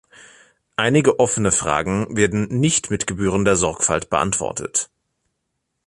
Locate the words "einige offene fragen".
0.77-2.17